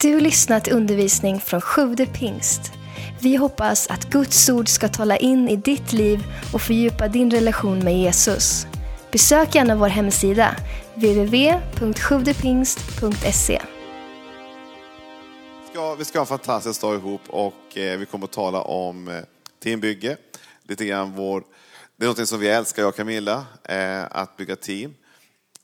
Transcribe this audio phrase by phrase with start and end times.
[0.00, 2.72] Du lyssnat till undervisning från Sjude pingst.
[3.20, 7.78] Vi hoppas att Guds ord ska tala in i ditt liv och fördjupa din relation
[7.78, 8.66] med Jesus.
[9.12, 10.56] Besök gärna vår hemsida,
[10.94, 13.62] www.sjuvdepingst.se.
[15.98, 19.22] vi ska ha en fantastisk dag ihop och eh, vi kommer att tala om eh,
[19.62, 20.16] teambygge.
[20.62, 21.44] Lite grann vår,
[21.96, 24.94] det är något som vi älskar, jag och Camilla, eh, att bygga team.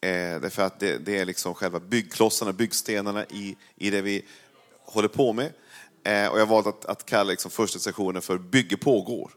[0.03, 4.25] Eh, därför att det, det är liksom själva byggklossarna, byggstenarna i, i det vi
[4.85, 5.53] håller på med.
[6.05, 9.31] Eh, och jag valde att, att kalla liksom första sessionen för Bygge pågår.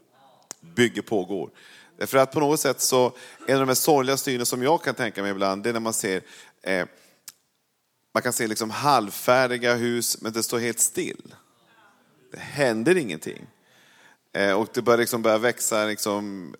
[0.60, 1.50] Bygge pågår.
[1.98, 3.12] Därför att på något sätt så,
[3.46, 5.80] en av de mest sorgliga synen som jag kan tänka mig ibland, det är när
[5.80, 6.22] man ser
[6.62, 6.86] eh,
[8.16, 11.34] man kan se liksom halvfärdiga hus, men det står helt still.
[12.32, 13.46] Det händer ingenting.
[14.32, 16.54] Eh, och det börjar liksom börja växa liksom,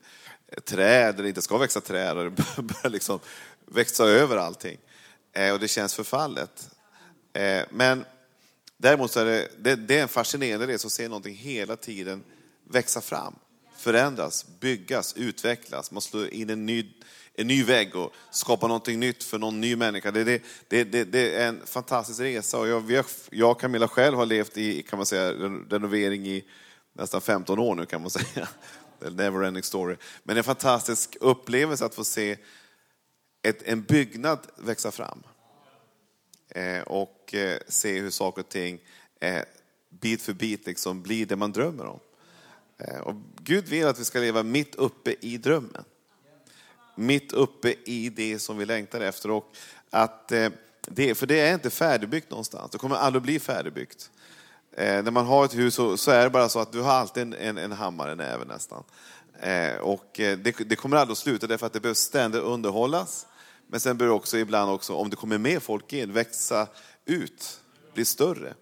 [0.65, 2.31] träd, eller det inte ska växa träd, och det
[2.63, 3.21] börjar liksom
[3.67, 4.79] växa över allting.
[5.33, 6.71] Eh, och det känns förfallet.
[7.33, 8.05] Eh, men
[8.77, 12.25] däremot så är det, det, det är en fascinerande resa att se någonting hela tiden
[12.65, 13.35] växa fram,
[13.77, 15.91] förändras, byggas, utvecklas.
[15.91, 16.93] Man slår in en ny,
[17.35, 20.11] en ny vägg och skapar någonting nytt för någon ny människa.
[20.11, 22.59] Det, det, det, det, det är en fantastisk resa.
[22.59, 25.33] Och jag, jag och Camilla själv har levt i kan man säga,
[25.71, 26.45] renovering i
[26.93, 28.49] nästan 15 år nu kan man säga.
[28.99, 29.97] Det är en never ending story.
[30.23, 32.37] Men en fantastisk upplevelse att få se
[33.49, 35.23] ett, en byggnad växa fram.
[36.49, 38.79] Eh, och eh, se hur saker och ting
[39.21, 39.43] eh,
[39.89, 42.01] bit för bit liksom blir det man drömmer om.
[42.79, 45.85] Eh, och Gud vill att vi ska leva mitt uppe i drömmen.
[46.95, 49.31] Mitt uppe i det som vi längtar efter.
[49.31, 49.57] Och
[49.91, 50.49] att, eh,
[50.89, 54.11] det, för det är inte färdigbyggt någonstans, det kommer aldrig bli färdigbyggt.
[54.73, 56.93] Eh, när man har ett hus så, så, är det bara så att du har
[56.93, 58.85] alltid en, en, en hammare i näven nästan.
[59.41, 63.27] Eh, och eh, det, det, kommer aldrig att sluta därför att det behöver ständigt underhållas.
[63.69, 66.67] Men sen bör det också ibland också, om det kommer mer folk in, växa
[67.05, 67.61] ut,
[67.95, 68.55] bli större.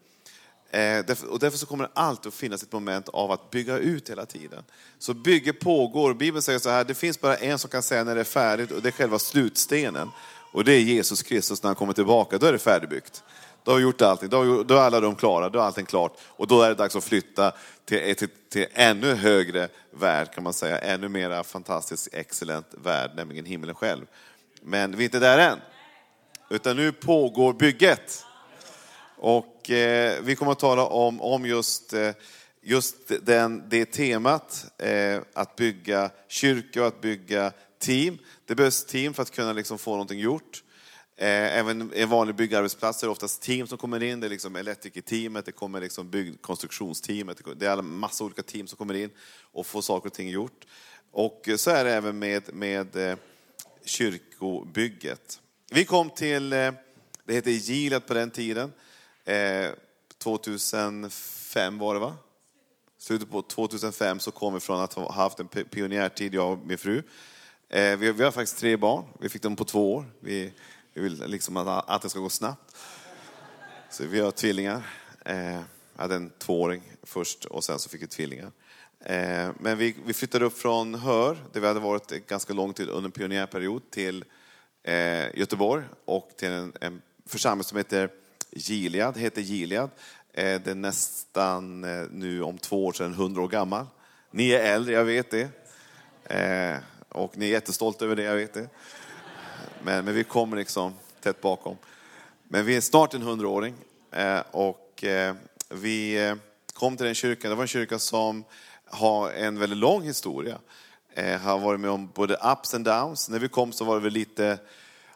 [0.70, 3.78] Eh, därför, och därför så kommer det alltid att finnas ett moment av att bygga
[3.78, 4.64] ut hela tiden.
[4.98, 6.14] Så bygge pågår.
[6.14, 8.70] Bibeln säger så här, det finns bara en som kan säga när det är färdigt
[8.70, 10.10] och det är själva slutstenen.
[10.52, 13.22] Och det är Jesus Kristus när han kommer tillbaka, då är det färdigbyggt.
[13.64, 16.18] Då har vi gjort allting, då, då är alla de klara, då är allting klart.
[16.26, 17.52] Och då är det dags att flytta
[17.84, 23.44] till, till, till ännu högre värld kan man säga, ännu mera fantastisk, excellent värld, nämligen
[23.44, 24.06] himlen själv.
[24.66, 25.58] Men vi är inte där än.
[26.50, 28.24] Utan nu pågår bygget.
[29.16, 32.10] Och eh, vi kommer att tala om, om just, eh,
[32.62, 38.18] just den, det temat, eh, att bygga kyrka och att bygga team.
[38.46, 40.62] Det behövs team för att kunna liksom få någonting gjort.
[41.16, 44.20] Även även en vanlig byggarbetsplats är det oftast team som kommer in.
[44.20, 47.40] Det är liksom elektrikerteamet, det kommer liksom byggkonstruktionsteamet.
[47.56, 49.10] Det är en massa olika team som kommer in
[49.52, 50.64] och får saker och ting gjort.
[51.12, 53.16] Och så är det även med, med eh,
[53.84, 55.40] kyrkobygget.
[55.70, 56.72] Vi kom till, eh,
[57.24, 58.72] det hette Gilead på den tiden.
[59.24, 59.70] Eh,
[60.18, 62.16] 2005 var det va?
[62.98, 66.78] Slutet på 2005 så kom vi från att ha haft en pionjärtid, jag och min
[66.78, 67.02] fru.
[67.68, 70.04] Eh, vi, vi har faktiskt tre barn, vi fick dem på två år.
[70.20, 70.52] Vi,
[70.92, 72.76] vi vill liksom att, att det ska gå snabbt.
[73.90, 74.82] Så vi har tvillingar.
[75.24, 75.64] Jag
[75.96, 78.50] hade en tvååring först och sen så fick vi tvillingar.
[79.06, 82.88] Eh, men vi, vi flyttade upp från Hör, där vi hade varit ganska lång tid
[82.88, 84.24] under en pionjärperiod, till
[84.82, 88.10] eh, Göteborg och till en, en församling som heter
[88.50, 89.90] Gilead, heter Gilead.
[90.32, 93.86] Eh, det är nästan eh, nu om två år sedan, hundra år gammal.
[94.30, 95.48] Ni är äldre, jag vet det.
[96.24, 96.78] Eh,
[97.08, 98.68] och ni är jättestolta över det, jag vet det.
[99.82, 101.76] Men, men vi kommer liksom tätt bakom.
[102.48, 103.74] Men vi är snart en hundraåring
[104.10, 105.34] eh, och eh,
[105.68, 106.34] vi eh,
[106.72, 107.50] kom till den kyrkan.
[107.50, 108.44] Det var en kyrka som
[108.94, 110.58] har en väldigt lång historia.
[111.14, 113.28] Eh, har varit med om både ups and downs.
[113.28, 114.58] När vi kom så var det väl lite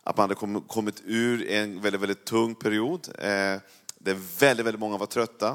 [0.02, 3.08] att man hade kommit ur en väldigt, väldigt tung period.
[3.18, 3.56] Eh,
[3.98, 5.50] där väldigt, väldigt många var trötta.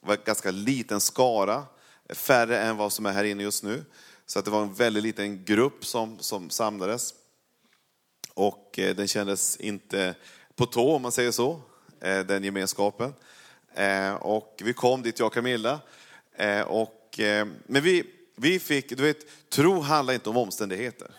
[0.00, 1.64] Det var en ganska liten skara,
[2.08, 3.84] färre än vad som är här inne just nu.
[4.26, 7.14] Så att det var en väldigt liten grupp som, som samlades
[8.38, 10.14] och eh, den kändes inte
[10.56, 11.60] på tå om man säger så,
[12.00, 13.14] eh, den gemenskapen.
[13.74, 15.80] Eh, och vi kom dit, jag och Camilla.
[16.36, 18.04] Eh, och, Eh, men vi,
[18.36, 21.10] vi fick, du vet, tro handlar inte om omständigheter.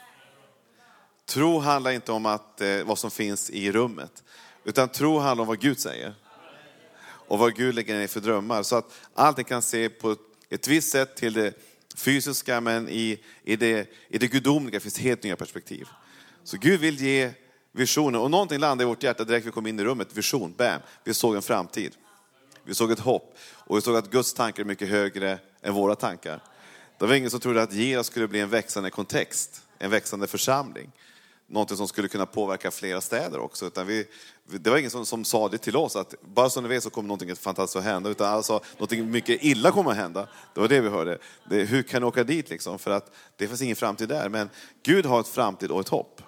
[1.26, 4.24] Tro handlar inte om att, eh, vad som finns i rummet,
[4.64, 6.14] utan tro handlar om vad Gud säger.
[7.02, 8.64] Och vad Gud lägger ner för drömmar.
[8.64, 10.16] Så att allting kan se på
[10.50, 11.54] ett visst sätt till det
[11.96, 15.88] fysiska, men i, i, det, i det gudomliga finns helt nya perspektiv.
[16.44, 17.32] Så Gud vill ge
[17.72, 18.20] visioner.
[18.20, 20.08] Och någonting landade i vårt hjärta direkt vi kom in i rummet.
[20.14, 20.82] Vision, bam.
[21.04, 21.96] Vi såg en framtid.
[22.64, 23.38] Vi såg ett hopp.
[23.54, 26.44] Och vi såg att Guds tankar är mycket högre än våra tankar.
[26.98, 30.92] Det var ingen som trodde att Jesus skulle bli en växande kontext, en växande församling.
[31.48, 33.66] Någonting som skulle kunna påverka flera städer också.
[33.66, 34.08] Utan vi,
[34.46, 36.90] det var ingen som, som sa det till oss, att bara så ni vet så
[36.90, 38.10] kommer någonting fantastiskt att hända.
[38.10, 40.28] Utan alla sa, någonting mycket illa kommer att hända.
[40.54, 41.18] Det var det vi hörde.
[41.50, 42.80] Det, hur kan ni åka dit liksom?
[42.80, 44.30] För att det finns ingen framtid där.
[44.30, 44.50] Men
[44.84, 46.22] Gud har ett framtid och ett hopp.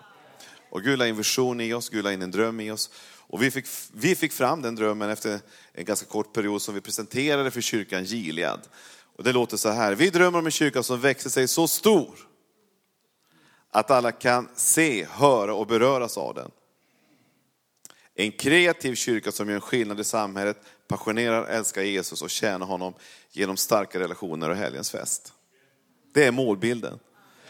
[0.69, 2.89] Och Gud la in vision i oss, Gud la in en dröm i oss.
[3.31, 5.39] Och vi fick, vi fick fram den drömmen efter
[5.73, 8.59] en ganska kort period som vi presenterade för kyrkan Gilead.
[9.21, 12.15] Och det låter så här, vi drömmer om en kyrka som växer sig så stor
[13.71, 16.51] att alla kan se, höra och beröras av den.
[18.15, 20.57] En kreativ kyrka som gör en skillnad i samhället,
[20.87, 22.93] passionerar, älskar Jesus och tjänar honom
[23.31, 25.33] genom starka relationer och helgens fest.
[26.13, 26.99] Det är målbilden.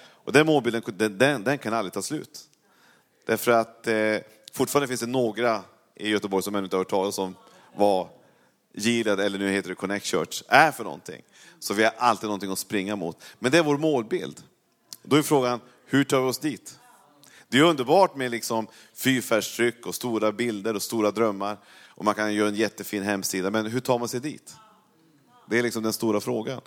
[0.04, 0.84] Och den målbilden
[1.18, 2.40] den, den kan aldrig ta slut.
[3.26, 4.18] Därför att eh,
[4.54, 5.64] fortfarande finns det några
[5.96, 7.36] i Göteborg som ännu inte har hört talas om
[7.76, 8.08] vad
[8.74, 11.22] Gilead, eller nu heter det Connect Church, är för någonting.
[11.60, 13.24] Så vi har alltid någonting att springa mot.
[13.40, 14.44] Men det är vår målbild.
[15.04, 16.80] Då är frågan, hur tar vi oss dit?
[17.48, 21.58] Det är underbart med liksom fyrfärdstryck och stora bilder och stora drömmar.
[21.88, 24.56] Och man kan göra en jättefin hemsida, men hur tar man sig dit?
[25.50, 26.62] Det är liksom den stora frågan.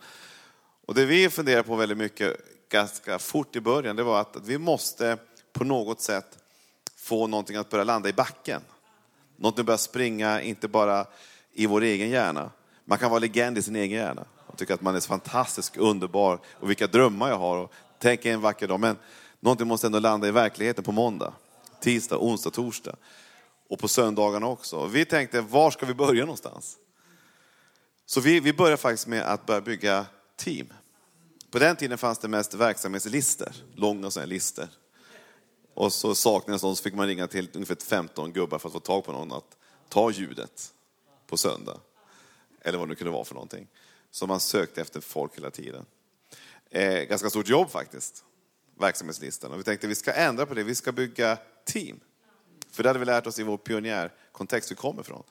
[0.87, 2.37] Och det vi funderar på väldigt mycket,
[2.69, 5.19] ganska fort i början, det var att vi måste
[5.53, 6.39] på något sätt
[6.97, 8.61] få någonting att börja landa i backen.
[9.37, 11.07] Någonting att börja springa, inte bara
[11.55, 12.51] i vår egen hjärna.
[12.85, 15.77] Man kan vara legend i sin egen hjärna och tycka att man är så fantastisk,
[15.77, 17.57] underbar och vilka drömmar jag har.
[17.57, 18.81] Och tänk en vacker dag.
[18.81, 18.97] Men
[19.41, 21.33] någonting måste ändå landa i verkligheten på måndag,
[21.81, 22.97] tisdag, onsdag, torsdag.
[23.71, 24.87] Och på söndagarna också.
[24.87, 26.77] Vi tänkte, var ska vi börja någonstans?
[28.07, 30.07] Så vi, vi började faktiskt med att börja bygga
[30.37, 30.73] team.
[31.51, 34.69] På den tiden fanns det mest verksamhetslistor, långa sådana listor.
[35.75, 38.81] Och så saknades någon så fick man ringa till ungefär 15 gubbar för att få
[38.81, 39.57] tag på någon att
[39.89, 40.74] ta ljudet
[41.35, 41.81] på söndag.
[42.61, 43.69] Eller vad det nu kunde vara för någonting.
[44.11, 45.87] Så man sökte efter folk hela tiden.
[46.71, 48.25] Eh, ganska stort jobb faktiskt,
[48.79, 49.53] verksamhetslistan.
[49.53, 52.01] Och vi tänkte vi ska ändra på det, vi ska bygga team.
[52.71, 55.23] För det hade vi lärt oss i vår pionjärkontext vi kommer ifrån.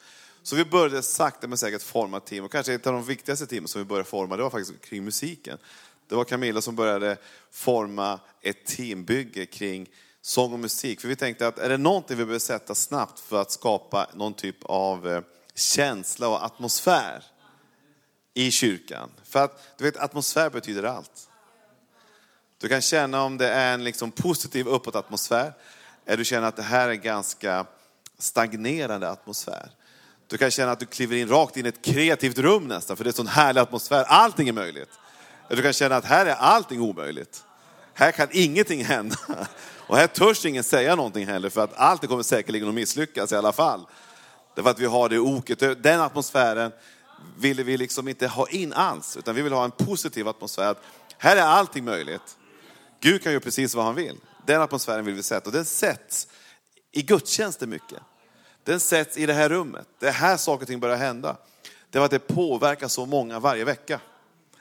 [0.41, 2.45] Så vi började sakta men säkert forma team.
[2.45, 5.03] Och kanske ett av de viktigaste teamen som vi började forma, det var faktiskt kring
[5.03, 5.57] musiken.
[6.07, 7.17] Det var Camilla som började
[7.51, 9.89] forma ett teambygge kring
[10.21, 11.01] sång och musik.
[11.01, 14.33] För vi tänkte att är det någonting vi behöver sätta snabbt för att skapa någon
[14.33, 15.21] typ av eh,
[15.55, 17.23] känsla och atmosfär
[18.33, 19.09] i kyrkan.
[19.23, 21.29] För att du vet, atmosfär betyder allt.
[22.57, 25.53] Du kan känna om det är en liksom positiv uppåt atmosfär,
[26.05, 27.65] eller du känner att det här är ganska
[28.17, 29.69] stagnerande atmosfär.
[30.27, 33.03] Du kan känna att du kliver in rakt in i ett kreativt rum nästan, för
[33.03, 34.03] det är en sån härlig atmosfär.
[34.03, 34.89] Allting är möjligt.
[35.47, 37.43] Eller du kan känna att här är allting omöjligt.
[37.93, 39.17] Här kan ingenting hända.
[39.87, 43.35] Och här törs ingen säga någonting heller, för att allt kommer säkerligen att misslyckas i
[43.35, 43.85] alla fall.
[44.55, 45.83] Därför att vi har det oket.
[45.83, 46.71] Den atmosfären
[47.37, 50.75] ville vi liksom inte ha in alls, utan vi vill ha en positiv atmosfär.
[51.17, 52.37] Här är allting möjligt.
[52.99, 54.17] Gud kan göra precis vad han vill.
[54.45, 56.27] Den atmosfären vill vi sätta, och den sätts
[56.91, 57.99] i gudstjänsten mycket.
[58.63, 59.87] Den sätts i det här rummet.
[59.99, 61.37] Det är här saker och ting börjar hända.
[61.89, 63.99] Det var att det påverkar så många varje vecka.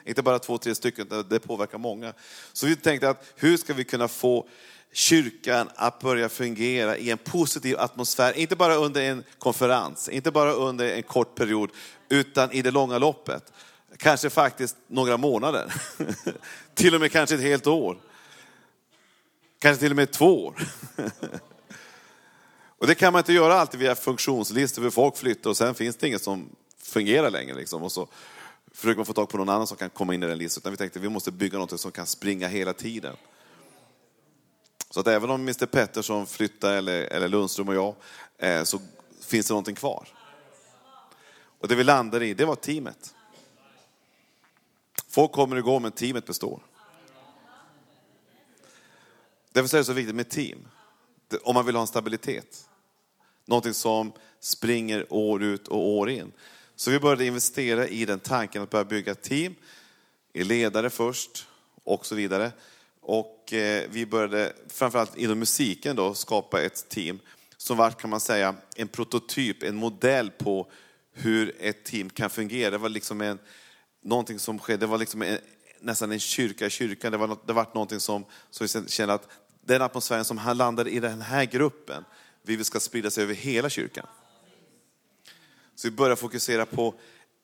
[0.05, 2.13] Inte bara två, tre stycken, det påverkar många.
[2.53, 4.49] Så vi tänkte att hur ska vi kunna få
[4.93, 10.53] kyrkan att börja fungera i en positiv atmosfär, inte bara under en konferens, inte bara
[10.53, 11.71] under en kort period,
[12.09, 13.53] utan i det långa loppet.
[13.97, 15.73] Kanske faktiskt några månader,
[16.75, 17.97] till och med kanske ett helt år.
[19.59, 20.69] Kanske till och med två år.
[22.79, 25.97] och det kan man inte göra alltid via funktionslistor, för folk flyttar och sen finns
[25.97, 26.49] det inget som
[26.83, 27.55] fungerar längre.
[27.55, 27.83] Liksom.
[27.83, 28.09] Och så
[28.75, 30.61] försöker man få tag på någon annan som kan komma in i den listan.
[30.61, 33.17] Utan vi tänkte att vi måste bygga något som kan springa hela tiden.
[34.93, 37.95] Så att även om Mr Pettersson flyttar, eller, eller Lundström och jag,
[38.39, 38.81] eh, så
[39.21, 40.09] finns det någonting kvar.
[41.59, 43.15] Och det vi landade i, det var teamet.
[45.09, 46.63] Folk kommer och går, men teamet består.
[49.53, 50.69] Därför är det så viktigt med team.
[51.43, 52.69] Om man vill ha en stabilitet.
[53.45, 56.33] Någonting som springer år ut och år in.
[56.77, 59.55] Så vi började investera i den tanken att börja bygga team,
[60.33, 61.47] i ledare först
[61.85, 62.53] och så vidare.
[63.01, 67.21] Och Eh, vi började, framförallt inom musiken då, skapa ett team
[67.57, 70.71] som var, kan man säga, en prototyp, en modell på
[71.13, 72.71] hur ett team kan fungera.
[72.71, 73.39] Det var liksom en,
[74.03, 75.39] någonting som skedde, det var liksom en,
[75.81, 77.13] nästan en kyrka i kyrkan.
[77.13, 79.29] Det var, det var någonting som, som vi kände att
[79.65, 82.05] den atmosfären som landade i den här gruppen,
[82.43, 84.07] vi ska sprida sig över hela kyrkan.
[85.75, 86.95] Så vi började fokusera på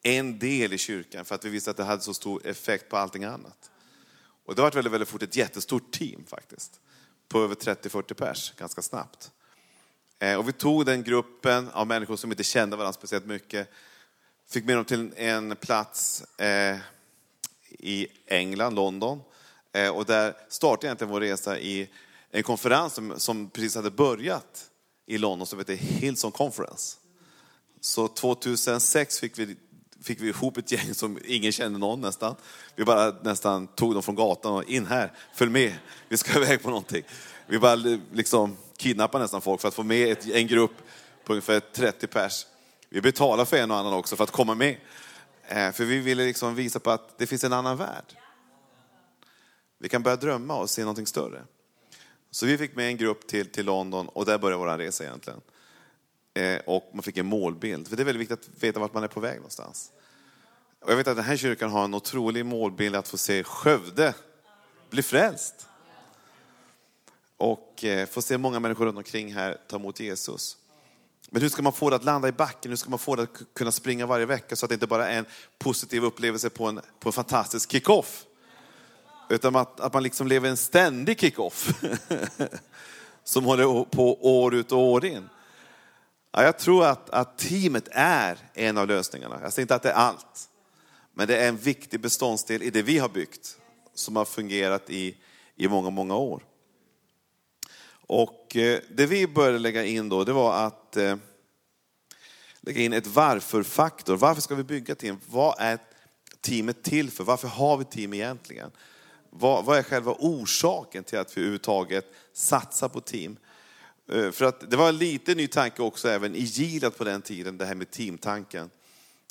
[0.03, 2.97] en del i kyrkan för att vi visste att det hade så stor effekt på
[2.97, 3.71] allting annat.
[4.49, 6.81] Och det var väldigt, väldigt fort ett jättestort team faktiskt.
[7.28, 9.31] På över 30-40 pers, ganska snabbt.
[10.19, 13.71] Eh, och vi tog den gruppen av människor som inte kände varandra speciellt mycket,
[14.50, 16.78] fick med dem till en plats eh,
[17.69, 19.21] i England, London.
[19.73, 21.90] Eh, och där startade egentligen vår resa i
[22.31, 24.71] en konferens som, som precis hade börjat
[25.07, 26.97] i London som heter Hillsong Conference.
[27.81, 29.57] Så 2006 fick vi,
[30.09, 32.35] fick vi ihop ett gäng som ingen kände någon nästan.
[32.77, 35.75] Vi bara nästan tog dem från gatan och in här, följ med,
[36.09, 37.03] vi ska iväg på någonting.
[37.47, 37.75] Vi bara
[38.12, 40.73] liksom kidnappade nästan folk för att få med ett, en grupp
[41.25, 42.47] på ungefär 30 pers.
[42.88, 44.77] Vi betalade för en och annan också för att komma med.
[45.49, 48.05] Eh, för vi ville liksom visa på att det finns en annan värld.
[49.79, 51.43] Vi kan börja drömma och se någonting större.
[52.31, 55.41] Så vi fick med en grupp till, till London och där började vår resa egentligen.
[56.35, 57.88] Eh, och man fick en målbild.
[57.88, 59.93] För det är väldigt viktigt att veta vart man är på väg någonstans.
[60.81, 64.15] Och jag vet att den här kyrkan har en otrolig målbild att få se Skövde
[64.91, 65.67] bli frälst.
[67.37, 70.57] Och eh, få se många människor runt omkring här ta emot Jesus.
[71.31, 72.71] Men hur ska man få det att landa i backen?
[72.71, 75.09] Hur ska man få det att kunna springa varje vecka så att det inte bara
[75.09, 75.27] är en
[75.59, 78.25] positiv upplevelse på en, på en fantastisk kick-off?
[79.29, 81.83] Utan att, att man liksom lever en ständig kick-off.
[83.25, 85.29] som håller på år ut och år in.
[86.33, 89.39] Ja, jag tror att, att teamet är en av lösningarna.
[89.43, 90.48] Jag säger inte att det är allt.
[91.19, 93.59] Men det är en viktig beståndsdel i det vi har byggt.
[93.95, 95.17] Som har fungerat i,
[95.57, 96.43] i många, många år.
[97.91, 101.17] Och eh, det vi började lägga in då, det var att eh,
[102.61, 104.17] lägga in ett varför-faktor.
[104.17, 105.21] Varför ska vi bygga team?
[105.27, 105.79] Vad är
[106.41, 107.25] teamet till för?
[107.25, 108.71] Varför har vi team egentligen?
[109.31, 113.37] Vad, vad är själva orsaken till att vi överhuvudtaget satsar på team?
[114.13, 117.23] Eh, för att det var en lite ny tanke också även i Gilat på den
[117.23, 118.71] tiden, det här med teamtanken.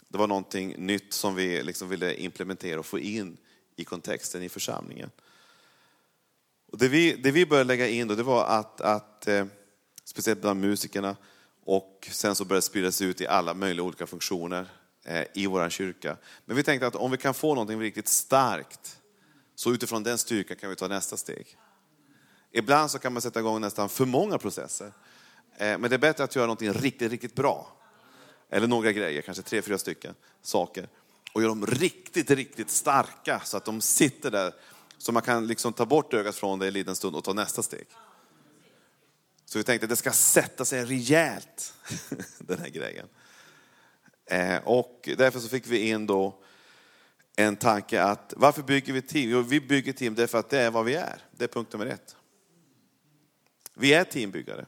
[0.07, 3.37] Det var någonting nytt som vi liksom ville implementera och få in
[3.75, 5.09] i kontexten i församlingen.
[6.71, 9.45] Och det, vi, det vi började lägga in då, det var att, att eh,
[10.03, 11.15] speciellt bland musikerna,
[11.65, 14.69] och sen så började det spridas ut i alla möjliga olika funktioner
[15.03, 16.17] eh, i vår kyrka.
[16.45, 18.99] Men vi tänkte att om vi kan få någonting riktigt starkt,
[19.55, 21.57] så utifrån den styrkan kan vi ta nästa steg.
[22.51, 24.91] Ibland så kan man sätta igång nästan för många processer.
[25.57, 27.77] Eh, men det är bättre att göra någonting riktigt, riktigt bra.
[28.49, 30.87] Eller några grejer, kanske tre, fyra stycken saker.
[31.33, 34.53] Och gör dem riktigt, riktigt starka så att de sitter där
[34.97, 37.63] så man kan liksom ta bort ögat från det en liten stund och ta nästa
[37.63, 37.87] steg.
[39.45, 41.73] Så vi tänkte att det ska sätta sig rejält,
[42.39, 43.07] den här grejen.
[44.25, 46.39] Eh, och därför så fick vi in då
[47.35, 49.29] en tanke att varför bygger vi team?
[49.29, 51.21] Jo, vi bygger team därför att det är vad vi är.
[51.31, 52.15] Det är punkt nummer ett.
[53.73, 54.65] Vi är teambyggare.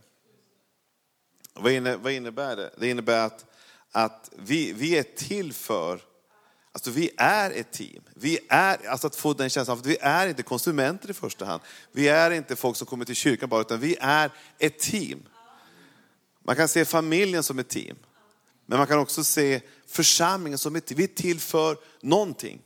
[1.61, 2.71] Vad innebär det?
[2.77, 3.45] Det innebär att,
[3.91, 6.01] att vi, vi är till för
[6.71, 8.03] Alltså vi är ett team.
[8.13, 11.61] Vi är, alltså att få den känslan för vi är inte konsumenter i första hand.
[11.91, 15.19] Vi är inte folk som kommer till kyrkan bara, utan vi är ett team.
[16.43, 17.97] Man kan se familjen som ett team.
[18.65, 20.97] Men man kan också se församlingen som ett team.
[20.97, 22.61] Vi är till för någonting.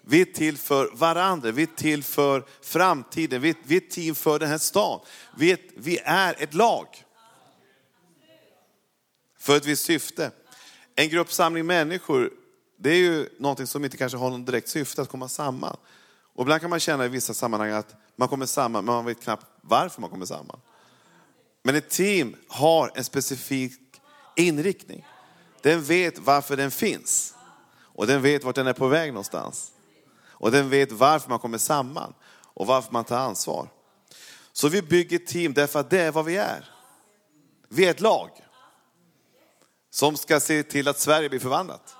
[0.00, 3.90] Vi är till för varandra, vi är till för framtiden, vi är, vi är ett
[3.90, 5.00] team för den här stan.
[5.36, 7.03] Vi är, vi är ett lag.
[9.44, 10.30] För ett visst syfte.
[10.96, 12.30] En gruppsamling människor
[12.76, 15.76] det är ju någonting som inte kanske har någon direkt syfte att komma samman.
[16.34, 19.22] Och ibland kan man känna i vissa sammanhang att man kommer samman, men man vet
[19.22, 20.60] knappt varför man kommer samman.
[21.62, 23.72] Men ett team har en specifik
[24.36, 25.06] inriktning.
[25.62, 27.34] Den vet varför den finns.
[27.76, 29.72] Och den vet vart den är på väg någonstans.
[30.22, 32.14] Och den vet varför man kommer samman
[32.54, 33.68] och varför man tar ansvar.
[34.52, 36.70] Så vi bygger team därför att det är vad vi är.
[37.68, 38.43] Vi är ett lag
[39.94, 41.96] som ska se till att Sverige blir förvandlat.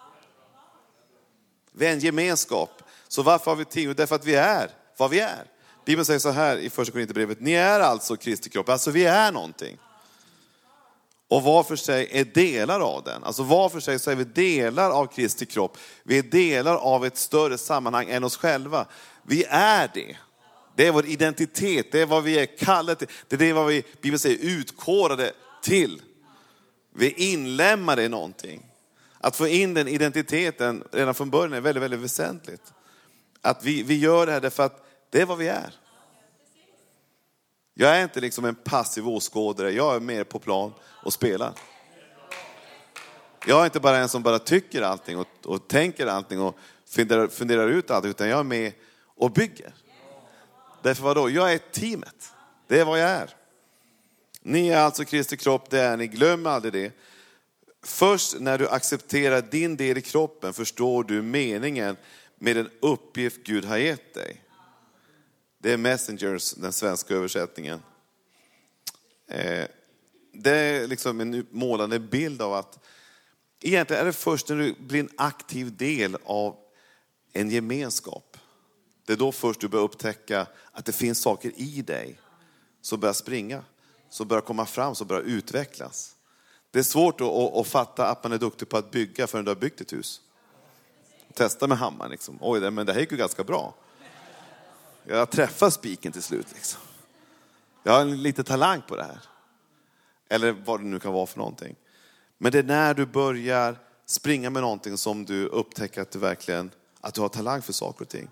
[1.72, 2.82] Vi är en gemenskap.
[3.08, 3.94] Så varför har vi team?
[3.94, 5.44] Därför att vi är vad vi är.
[5.86, 9.32] Bibeln säger så här i första Korinthierbrevet, ni är alltså Kristi kropp, alltså vi är
[9.32, 9.78] någonting.
[11.28, 13.24] Och var för sig är delar av den.
[13.24, 15.76] Alltså var för sig så är vi delar av Kristi kropp.
[16.02, 18.86] Vi är delar av ett större sammanhang än oss själva.
[19.22, 20.16] Vi är det.
[20.76, 23.08] Det är vår identitet, det är vad vi är kallade till.
[23.28, 25.32] Det är vad vi, Bibeln säger, utkårade
[25.62, 26.02] till.
[26.96, 28.66] Vi är inlämnade i någonting.
[29.18, 32.72] Att få in den identiteten redan från början är väldigt, väldigt väsentligt.
[33.40, 35.74] Att vi, vi gör det här därför att det är vad vi är.
[37.74, 41.52] Jag är inte liksom en passiv åskådare, jag är mer på plan och spelar.
[43.46, 47.28] Jag är inte bara en som bara tycker allting och, och tänker allting och funderar,
[47.28, 48.72] funderar ut allt, utan jag är med
[49.16, 49.74] och bygger.
[50.82, 51.30] Därför vadå?
[51.30, 52.32] Jag är teamet.
[52.66, 53.30] Det är vad jag är.
[54.46, 56.06] Ni är alltså Kristi kropp, det är ni.
[56.06, 56.92] Glöm aldrig det.
[57.82, 61.96] Först när du accepterar din del i kroppen förstår du meningen
[62.38, 64.42] med den uppgift Gud har gett dig.
[65.58, 67.82] Det är Messengers, den svenska översättningen.
[69.28, 69.64] Eh,
[70.32, 72.78] det är liksom en målande bild av att
[73.60, 76.56] egentligen är det först när du blir en aktiv del av
[77.32, 78.36] en gemenskap.
[79.06, 82.20] Det är då först du börjar upptäcka att det finns saker i dig
[82.80, 83.64] som börjar springa,
[84.14, 86.16] som börjar komma fram, som börjar utvecklas.
[86.70, 89.44] Det är svårt att, att, att fatta att man är duktig på att bygga förrän
[89.44, 90.20] du har byggt ett hus.
[91.32, 92.38] Testa med hammaren liksom.
[92.40, 93.74] Oj, men det här gick ju ganska bra.
[95.04, 96.46] Jag träffar spiken till slut.
[96.54, 96.80] Liksom.
[97.82, 99.18] Jag har lite talang på det här.
[100.28, 101.76] Eller vad det nu kan vara för någonting.
[102.38, 106.70] Men det är när du börjar springa med någonting som du upptäcker att du verkligen
[107.00, 108.28] att du har talang för saker och ting.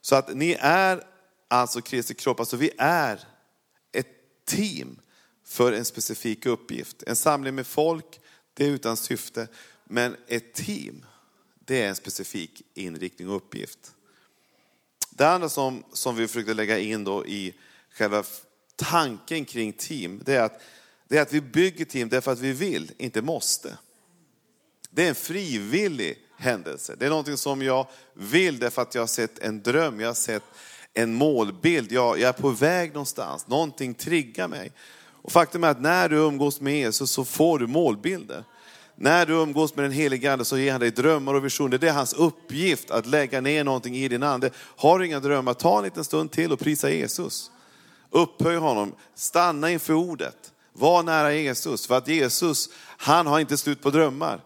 [0.00, 1.04] Så att ni är
[1.48, 3.37] alltså Kristi kropp, alltså vi är
[4.48, 5.00] team
[5.44, 7.02] för en specifik uppgift.
[7.02, 8.20] En samling med folk,
[8.54, 9.48] det är utan syfte.
[9.84, 11.06] Men ett team,
[11.64, 13.94] det är en specifik inriktning och uppgift.
[15.10, 17.54] Det andra som, som vi försökte lägga in då i
[17.90, 18.24] själva
[18.76, 20.60] tanken kring team, det är, att,
[21.08, 23.78] det är att vi bygger team därför att vi vill, inte måste.
[24.90, 26.96] Det är en frivillig händelse.
[26.98, 30.14] Det är någonting som jag vill därför att jag har sett en dröm, jag har
[30.14, 30.44] sett
[30.94, 34.72] en målbild, jag, jag är på väg någonstans, någonting triggar mig.
[35.22, 38.44] Och faktum är att när du umgås med Jesus så får du målbilder.
[38.96, 41.78] När du umgås med den helige Ande så ger han dig drömmar och visioner.
[41.78, 44.50] Det är hans uppgift att lägga ner någonting i din ande.
[44.56, 47.50] Har du inga drömmar, ta en liten stund till och prisa Jesus.
[48.10, 50.52] Upphöj honom, stanna inför ordet.
[50.72, 54.40] Var nära Jesus, för att Jesus, han har inte slut på drömmar.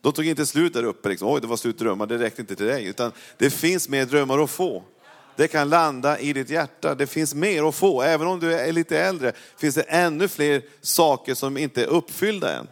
[0.00, 1.28] De tog inte slut där uppe, liksom.
[1.28, 2.86] oj det var slut drömmar, det räckte inte till dig.
[2.86, 4.82] Utan det finns mer drömmar att få.
[5.36, 8.02] Det kan landa i ditt hjärta, det finns mer att få.
[8.02, 12.58] Även om du är lite äldre finns det ännu fler saker som inte är uppfyllda
[12.58, 12.68] än.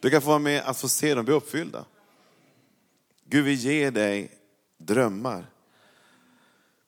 [0.00, 1.84] Du kan få vara med att få se dem bli uppfyllda.
[3.28, 4.30] Gud vill ge dig
[4.78, 5.46] drömmar.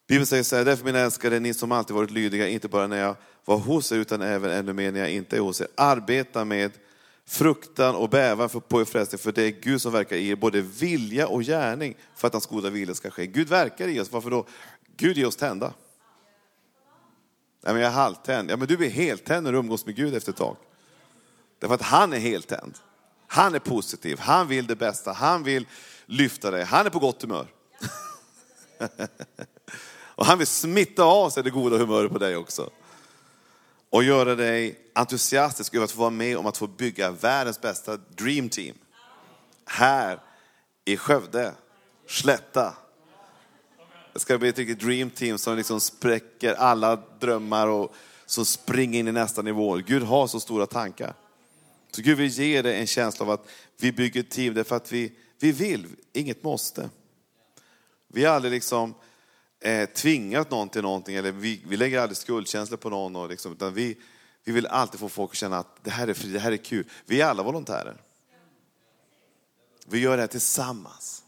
[0.08, 3.00] Bibeln säger så här, därför mina älskade, ni som alltid varit lydiga, inte bara när
[3.00, 5.68] jag var hos er, utan även ännu mer när jag inte är hos er.
[5.74, 6.70] Arbeta med
[7.26, 10.36] fruktan och bävan för, på er frälsning, för det är Gud som verkar i er,
[10.36, 13.26] både vilja och gärning, för att hans goda vilja ska ske.
[13.26, 14.46] Gud verkar i oss, varför då?
[14.96, 15.72] Gud ger oss tända.
[17.62, 18.50] Nej, men jag är halvtänd.
[18.50, 20.56] Ja, men du blir heltänd när du umgås med Gud efter ett tag.
[21.58, 22.78] Därför att han är heltänd.
[23.26, 25.66] Han är positiv, han vill det bästa, han vill
[26.06, 27.46] lyfta dig, han är på gott humör.
[30.14, 32.70] och han vill smitta av sig det goda humöret på dig också.
[33.90, 37.96] Och göra dig entusiastisk över att få vara med om att få bygga världens bästa
[37.96, 38.76] dream team.
[39.66, 40.20] Här
[40.84, 41.52] i Skövde,
[42.06, 42.74] Slätta.
[44.14, 47.94] Det ska bli ett riktigt dream team som liksom spräcker alla drömmar och
[48.26, 49.76] som springer in i nästa nivå.
[49.76, 51.14] Gud har så stora tankar.
[51.90, 53.48] Så Gud vill ge dig en känsla av att
[53.80, 56.90] vi bygger ett team därför att vi, vi vill, inget måste.
[58.08, 58.94] Vi har aldrig liksom
[59.60, 63.52] eh, tvingat någon till någonting, eller vi, vi lägger aldrig skuldkänslor på någon, och liksom,
[63.52, 63.96] utan vi,
[64.44, 66.56] vi vill alltid få folk att känna att det här är fri, det här är
[66.56, 66.90] kul.
[67.06, 68.02] Vi är alla volontärer.
[69.86, 71.23] Vi gör det här tillsammans.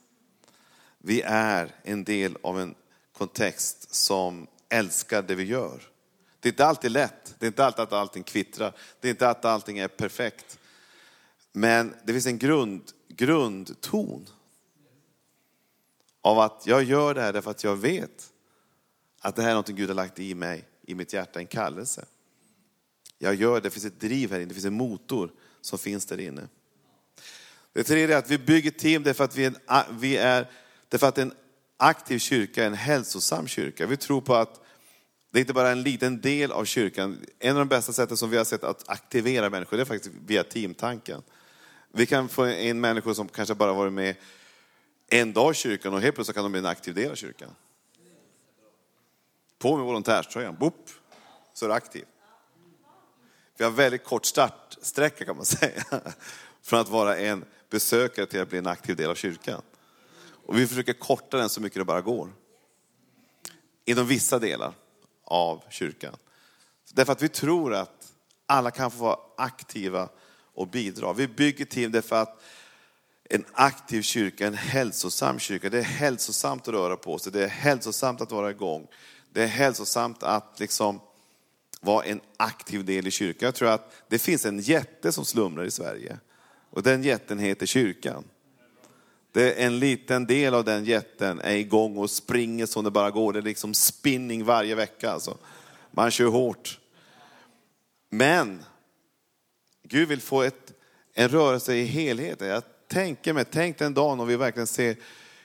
[1.06, 2.74] Vi är en del av en
[3.12, 5.82] kontext som älskar det vi gör.
[6.40, 9.28] Det är inte alltid lätt, det är inte alltid att allting kvittrar, det är inte
[9.28, 10.58] att allting är perfekt.
[11.52, 14.26] Men det finns en grund, grundton
[16.20, 18.32] av att jag gör det här därför att jag vet
[19.20, 22.04] att det här är något Gud har lagt i mig, i mitt hjärta, en kallelse.
[23.18, 26.06] Jag gör det, det finns ett driv här inne, det finns en motor som finns
[26.06, 26.48] där inne.
[27.72, 30.50] Det tredje är att vi bygger team därför att vi är, vi är
[30.88, 31.34] därför att en
[31.76, 33.86] aktiv kyrka är en hälsosam kyrka.
[33.86, 34.60] Vi tror på att
[35.30, 37.24] det är inte bara en liten del av kyrkan.
[37.38, 40.14] En av de bästa sätten som vi har sett att aktivera människor, det är faktiskt
[40.26, 41.22] via teamtanken.
[41.92, 44.16] Vi kan få in människor som kanske bara varit med
[45.08, 47.50] en dag i kyrkan och helt plötsligt kan de bli en aktiv del av kyrkan.
[49.58, 50.90] På med volontärströjan, boop,
[51.52, 52.04] så är du aktiv.
[53.58, 55.82] Vi har väldigt kort startsträcka kan man säga.
[56.62, 59.62] Från att vara en besökare till att bli en aktiv del av kyrkan.
[60.46, 62.32] Och vi försöker korta den så mycket det bara går.
[63.84, 64.72] Inom vissa delar
[65.24, 66.16] av kyrkan.
[66.92, 68.12] Därför att vi tror att
[68.46, 70.08] alla kan få vara aktiva
[70.54, 71.12] och bidra.
[71.12, 72.42] Vi bygger team därför att
[73.24, 77.48] en aktiv kyrka, en hälsosam kyrka, det är hälsosamt att röra på sig, det är
[77.48, 78.86] hälsosamt att vara igång.
[79.32, 81.00] Det är hälsosamt att liksom
[81.80, 83.46] vara en aktiv del i kyrkan.
[83.46, 86.18] Jag tror att det finns en jätte som slumrar i Sverige.
[86.70, 88.24] Och den jätten heter kyrkan.
[89.36, 93.10] Det är en liten del av den jätten är igång och springer som det bara
[93.10, 93.32] går.
[93.32, 95.10] Det är liksom spinning varje vecka.
[95.10, 95.38] Alltså.
[95.90, 96.80] Man kör hårt.
[98.10, 98.64] Men
[99.82, 100.72] Gud vill få ett,
[101.14, 102.48] en rörelse i helheten.
[102.48, 104.96] Jag tänker mig, tänk den dagen om vi verkligen ser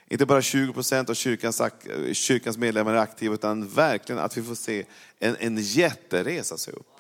[0.08, 1.62] inte bara 20 procent av kyrkans,
[2.14, 4.86] kyrkans medlemmar är aktiva, utan verkligen att vi får se
[5.20, 6.98] en, en jätte resa sig upp.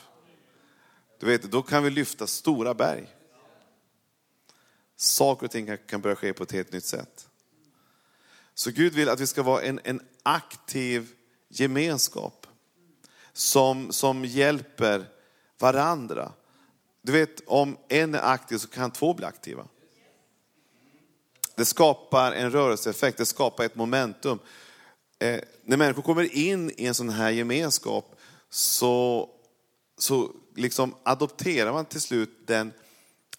[1.19, 3.07] Du vet, då kan vi lyfta stora berg.
[5.01, 7.27] Saker och ting kan börja ske på ett helt nytt sätt.
[8.53, 11.11] Så Gud vill att vi ska vara en, en aktiv
[11.49, 12.47] gemenskap.
[13.33, 15.05] som, som hjälper
[15.59, 16.31] varandra.
[17.01, 19.67] Du vet, om en är aktiv så kan två bli aktiva.
[21.55, 24.39] Det skapar en rörelseeffekt, det skapar ett momentum.
[25.19, 28.15] Eh, när människor kommer in i en sån här gemenskap
[28.49, 29.29] så,
[29.97, 32.73] så liksom adopterar man till slut den,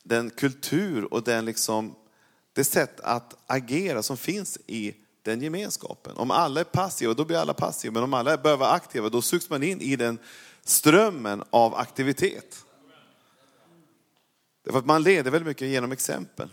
[0.03, 1.95] den kultur och den liksom,
[2.53, 6.17] det sätt att agera som finns i den gemenskapen.
[6.17, 7.93] Om alla är passiva, då blir alla passiva.
[7.93, 10.19] Men om alla behöver vara aktiva, då sugs man in i den
[10.63, 12.65] strömmen av aktivitet.
[14.65, 16.49] Därför att man leder väldigt mycket genom exempel.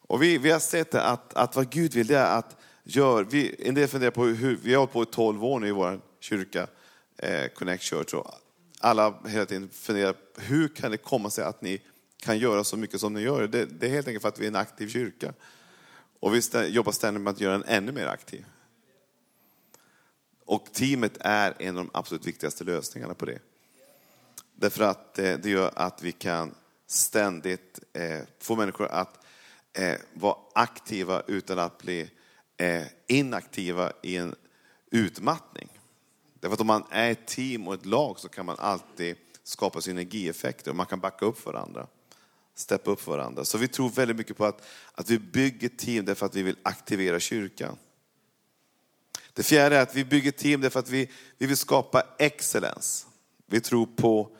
[0.00, 3.54] Och vi, vi har sett att, att vad Gud vill det är att gör, vi,
[3.58, 6.00] en del funderar på hur, vi har hållit på i 12 år nu i vår
[6.20, 6.66] kyrka,
[7.18, 8.30] eh, Connect Church, och
[8.80, 11.82] alla hela tiden funderar, hur kan det komma sig att ni
[12.16, 13.46] kan göra så mycket som ni gör?
[13.46, 15.32] Det, det är helt enkelt för att vi är en aktiv kyrka.
[16.20, 18.44] Och vi jobbar ständigt med att göra den ännu mer aktiv.
[20.44, 23.38] Och teamet är en av de absolut viktigaste lösningarna på det.
[24.54, 26.54] Därför att eh, det gör att vi kan
[26.86, 29.24] ständigt eh, få människor att
[29.72, 32.10] eh, vara aktiva utan att bli
[33.06, 34.34] inaktiva i en
[34.90, 35.75] utmattning.
[36.46, 39.80] Därför att om man är ett team och ett lag så kan man alltid skapa
[39.80, 41.86] synergieffekter och man kan backa upp varandra.
[42.54, 43.44] Steppa upp varandra.
[43.44, 46.56] Så vi tror väldigt mycket på att, att vi bygger team därför att vi vill
[46.62, 47.78] aktivera kyrkan.
[49.32, 53.06] Det fjärde är att vi bygger team därför att vi, vi vill skapa excellens.
[53.46, 54.36] Vi tror på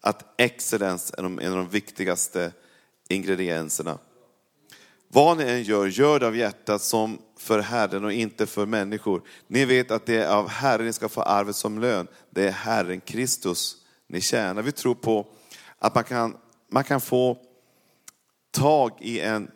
[0.00, 2.52] att excellens är en av de viktigaste
[3.08, 3.98] ingredienserna.
[5.12, 9.22] Vad ni än gör, gör det av hjärtat som för Herren och inte för människor.
[9.46, 12.06] Ni vet att det är av Herren ni ska få arvet som lön.
[12.30, 14.62] Det är Herren Kristus ni tjänar.
[14.62, 15.26] Vi tror på
[15.78, 16.36] att man kan,
[16.70, 17.38] man kan få
[18.50, 19.50] tag i en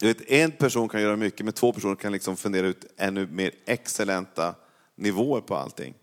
[0.00, 3.26] du vet, en person kan göra mycket, men två personer kan liksom fundera ut ännu
[3.26, 4.54] mer excellenta
[4.96, 5.94] nivåer på allting.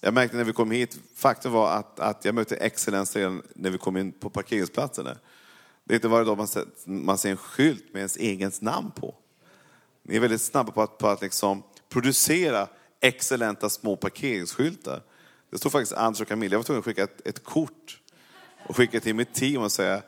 [0.00, 3.70] Jag märkte när vi kom hit, faktum var att, att jag mötte excellens redan när
[3.70, 5.04] vi kom in på parkeringsplatsen.
[5.04, 5.18] Där.
[5.90, 8.90] Det är inte varje dag man ser, man ser en skylt med ens eget namn
[8.90, 9.14] på.
[10.02, 12.68] Ni är väldigt snabba på att, på att liksom producera
[13.00, 15.02] excellenta små parkeringsskyltar.
[15.50, 18.00] Det stod faktiskt Anders och Camilla, jag var tvungen att skicka ett, ett kort
[18.66, 20.02] och skicka till mitt team och säga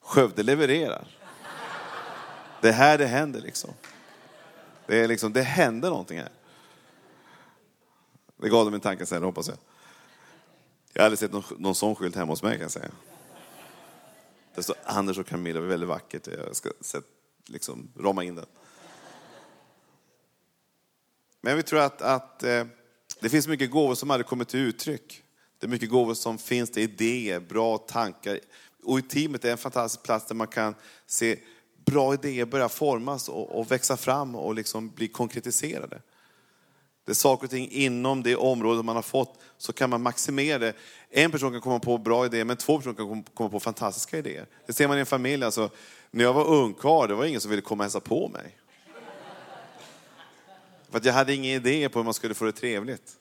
[0.00, 1.06] Skövde levererar.
[2.60, 3.70] Det är här det händer liksom.
[4.86, 6.32] Det, är liksom, det händer någonting här.
[8.36, 9.58] Det gav dem en tankeställare hoppas jag.
[10.92, 12.90] Jag har aldrig sett någon, någon sån skylt hemma hos mig kan jag säga.
[14.54, 16.26] Det står Anders och Camilla, det är väldigt vackert.
[16.26, 17.04] Jag ska sätt,
[17.46, 18.46] liksom, rama in den.
[21.40, 22.64] Men vi tror att, att eh,
[23.20, 25.22] det finns mycket gåvor som aldrig kommer till uttryck.
[25.58, 28.40] Det är mycket gåvor som finns, det är idéer, bra tankar.
[28.82, 30.74] Och i teamet är en fantastisk plats där man kan
[31.06, 31.38] se
[31.86, 36.02] bra idéer börja formas och, och växa fram och liksom bli konkretiserade.
[37.04, 40.58] Det är saker och ting inom det område man har fått så kan man maximera
[40.58, 40.72] det.
[41.10, 44.46] En person kan komma på bra idéer men två personer kan komma på fantastiska idéer.
[44.66, 45.44] Det ser man i en familj.
[45.44, 45.70] Alltså,
[46.10, 48.56] när jag var ungkarl det var ingen som ville komma och hälsa på mig.
[50.90, 53.16] För att jag hade ingen idé på hur man skulle få det trevligt.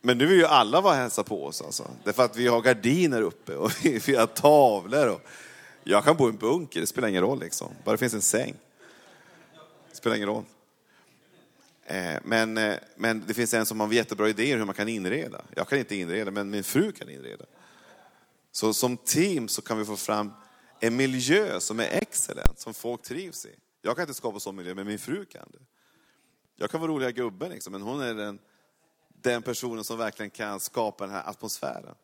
[0.00, 1.90] Men nu vill ju alla vara hälsa på oss alltså.
[2.04, 5.08] Därför att vi har gardiner uppe och vi har tavlor.
[5.08, 5.20] Och
[5.84, 7.68] jag kan bo i en bunker, det spelar ingen roll liksom.
[7.84, 8.54] Bara det finns en säng.
[9.90, 10.44] Det spelar ingen roll.
[11.84, 15.44] Eh, men, eh, men det finns en som har jättebra idéer hur man kan inreda.
[15.56, 17.44] Jag kan inte inreda, men min fru kan inreda.
[18.52, 20.32] Så som team så kan vi få fram
[20.80, 23.54] en miljö som är excellent, som folk trivs i.
[23.82, 25.58] Jag kan inte skapa sån miljö, men min fru kan det.
[26.56, 28.38] Jag kan vara roliga gubben, liksom, men hon är den,
[29.08, 31.94] den personen som verkligen kan skapa den här atmosfären.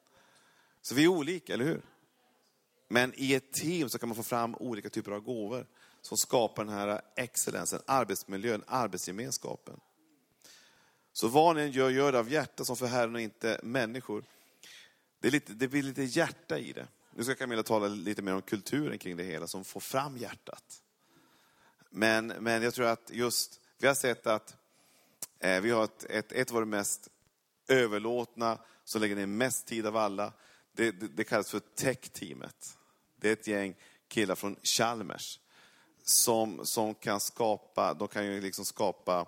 [0.83, 1.83] Så vi är olika, eller hur?
[2.89, 5.67] Men i ett team så kan man få fram olika typer av gåvor
[6.03, 9.81] som skapar den här excellensen, arbetsmiljön, arbetsgemenskapen.
[11.13, 14.25] Så vad ni än gör, gör det av hjärta som för Herren och inte människor.
[15.21, 16.89] Det, är lite, det blir lite hjärta i det.
[17.15, 20.83] Nu ska Camilla tala lite mer om kulturen kring det hela, som får fram hjärtat.
[21.91, 24.57] Men, men jag tror att just, vi har sett att
[25.39, 27.09] eh, vi har ett, ett, ett av våra mest
[27.69, 30.33] överlåtna, som lägger ner mest tid av alla.
[30.73, 32.79] Det, det, det kallas för tech-teamet.
[33.17, 33.75] Det är ett gäng
[34.09, 35.41] killar från Chalmers
[36.11, 39.27] som, som kan skapa, de kan ju liksom skapa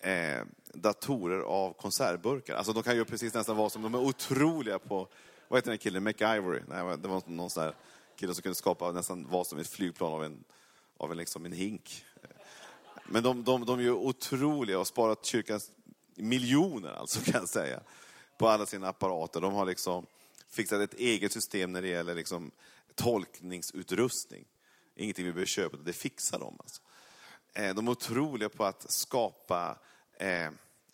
[0.00, 2.54] eh, datorer av konservburkar.
[2.54, 5.08] Alltså de kan göra precis nästan vad som, de är otroliga på,
[5.48, 6.62] vad heter den killen, MacIvory?
[6.68, 7.74] Nej, det var någon sån där
[8.16, 10.44] kille som kunde skapa nästan vad som ett flygplan av en,
[10.96, 12.04] av en, liksom en hink.
[13.06, 15.70] Men de, de, de är otroliga och har sparat kyrkans
[16.14, 17.80] miljoner, alltså kan jag säga,
[18.38, 19.40] på alla sina apparater.
[19.40, 20.06] De har liksom
[20.48, 22.50] fixat ett eget system när det gäller liksom
[22.94, 24.44] tolkningsutrustning.
[24.96, 26.56] Ingenting vi behöver köpa, det fixar de.
[26.60, 26.82] Alltså.
[27.54, 29.78] Eh, de är otroliga på att skapa
[30.18, 30.50] eh,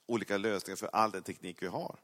[0.06, 1.96] olika lösningar för all den teknik vi har.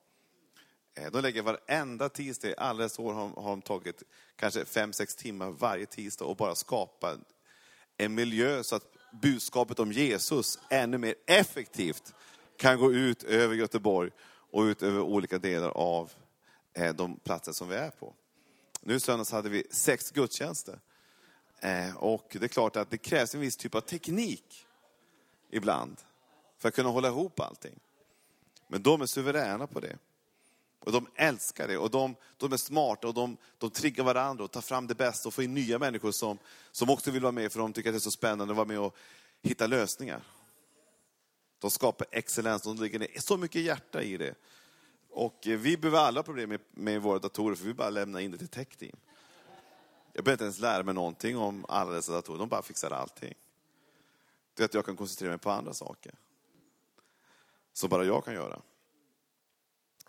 [0.95, 4.03] Eh, de lägger varenda tisdag, alla dessa år har, har de tagit
[4.37, 7.17] kanske fem sex timmar varje tisdag och bara skapa
[7.97, 8.87] en miljö så att
[9.23, 12.15] budskapet om Jesus ännu mer effektivt
[12.57, 14.11] kan gå ut över Göteborg
[14.51, 16.13] och ut över olika delar av
[16.95, 18.15] de platser som vi är på.
[18.81, 20.81] Nu i söndags hade vi sex gudstjänster.
[21.61, 24.67] Eh, och det är klart att det krävs en viss typ av teknik
[25.51, 25.97] ibland
[26.59, 27.81] för att kunna hålla ihop allting.
[28.69, 29.99] Men de är suveräna på det.
[30.81, 34.51] Och de älskar det och de, de är smarta och de, de triggar varandra och
[34.51, 36.39] tar fram det bästa och får in nya människor som,
[36.73, 38.67] som också vill vara med för de tycker att det är så spännande att vara
[38.67, 38.97] med och
[39.43, 40.23] hitta lösningar.
[41.59, 44.35] De skapar excellens, de lägger ner så mycket hjärta i det.
[45.11, 48.31] Och eh, vi behöver alla problem med, med våra datorer för vi bara lämnar in
[48.31, 48.97] det till tech team.
[50.19, 53.35] Jag behöver inte ens lära mig någonting om alla dessa datorer, de bara fixar allting.
[54.55, 56.15] Det är att jag kan koncentrera mig på andra saker.
[57.73, 58.63] Som bara jag kan göra.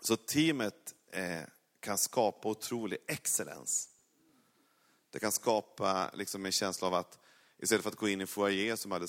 [0.00, 1.40] Så teamet eh,
[1.80, 3.88] kan skapa otrolig excellens.
[5.10, 7.18] Det kan skapa liksom en känsla av att
[7.58, 9.06] istället för att gå in i en foyer som hade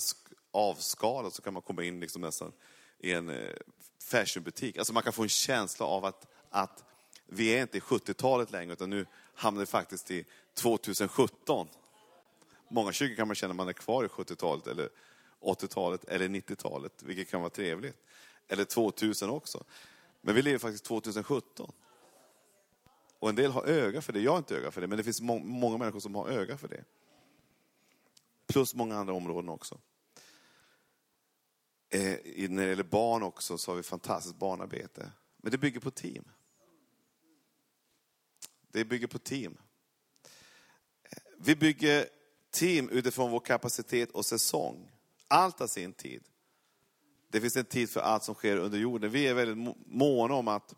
[0.50, 2.52] avskalat så kan man komma in liksom nästan
[2.98, 3.56] i en eh,
[4.02, 4.76] fashionbutik.
[4.76, 6.84] Alltså man kan få en känsla av att, att
[7.32, 11.68] vi är inte i 70-talet längre utan nu hamnar vi faktiskt i 2017.
[12.68, 14.88] Många kyrkor kan man känna att man är kvar i 70-talet eller
[15.40, 17.96] 80-talet eller 90-talet, vilket kan vara trevligt.
[18.48, 19.64] Eller 2000 också.
[20.20, 21.72] Men vi lever faktiskt 2017.
[23.18, 24.20] Och en del har öga för det.
[24.20, 26.58] Jag har inte öga för det, men det finns må många människor som har öga
[26.58, 26.84] för det.
[28.46, 29.78] Plus många andra områden också.
[31.88, 32.18] Eh,
[32.50, 35.12] när det gäller barn också så har vi fantastiskt barnarbete.
[35.36, 36.24] Men det bygger på team.
[38.72, 39.56] Det bygger på team.
[41.38, 42.06] Vi bygger
[42.50, 44.90] team utifrån vår kapacitet och säsong.
[45.28, 46.22] Allt har sin tid.
[47.28, 49.10] Det finns en tid för allt som sker under jorden.
[49.10, 50.74] Vi är väldigt måna om att,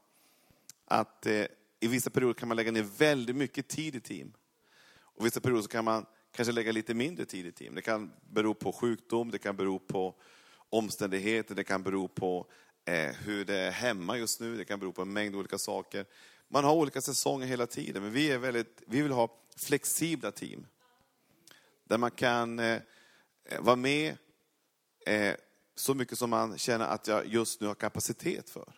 [0.85, 1.47] att eh,
[1.81, 4.33] i vissa perioder kan man lägga ner väldigt mycket tid i team.
[4.97, 7.75] Och vissa perioder så kan man kanske lägga lite mindre tid i team.
[7.75, 10.15] Det kan bero på sjukdom, det kan bero på
[10.71, 12.47] omständigheter, det kan bero på
[12.85, 16.07] eh, hur det är hemma just nu, det kan bero på en mängd olika saker.
[16.49, 20.67] Man har olika säsonger hela tiden, men vi, är väldigt, vi vill ha flexibla team.
[21.85, 22.81] Där man kan eh,
[23.59, 24.17] vara med
[25.07, 25.35] eh,
[25.75, 28.73] så mycket som man känner att jag just nu har kapacitet för.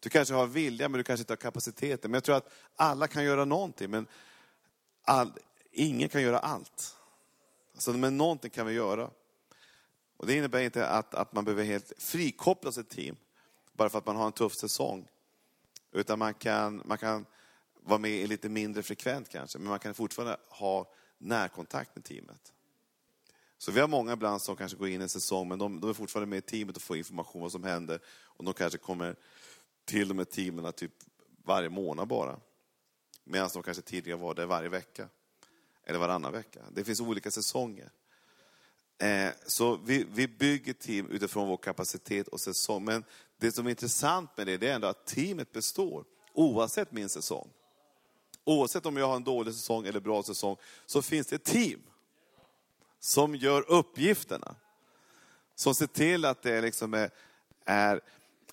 [0.00, 2.10] Du kanske har vilja, men du kanske inte har kapaciteten.
[2.10, 4.06] Men jag tror att alla kan göra någonting, men
[5.02, 5.32] all,
[5.70, 6.96] ingen kan göra allt.
[7.74, 9.10] Alltså, men någonting kan vi göra.
[10.16, 13.16] Och det innebär inte att, att man behöver helt frikoppla sitt team,
[13.72, 15.08] bara för att man har en tuff säsong.
[15.92, 17.26] Utan man kan, man kan
[17.82, 22.52] vara med lite mindre frekvent kanske, men man kan fortfarande ha närkontakt med teamet.
[23.58, 25.94] Så vi har många ibland som kanske går in en säsong, men de, de är
[25.94, 28.00] fortfarande med i teamet och får information om vad som händer.
[28.08, 29.16] Och de kanske kommer
[29.84, 30.92] till de här teamen typ
[31.44, 32.40] varje månad bara.
[33.24, 35.08] Medan de kanske tidigare var där varje vecka.
[35.84, 36.60] Eller varannan vecka.
[36.72, 37.90] Det finns olika säsonger.
[39.00, 42.84] Eh, så vi, vi bygger team utifrån vår kapacitet och säsong.
[42.84, 43.04] Men
[43.38, 47.50] det som är intressant med det, det är ändå att teamet består oavsett min säsong.
[48.44, 51.80] Oavsett om jag har en dålig säsong eller bra säsong, så finns det ett team
[52.98, 54.54] som gör uppgifterna.
[55.54, 57.10] Som ser till att det liksom är,
[57.64, 58.00] är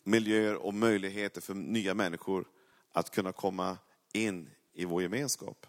[0.04, 2.46] miljöer och möjligheter för nya människor
[2.92, 3.78] att kunna komma
[4.14, 5.67] in i vår gemenskap.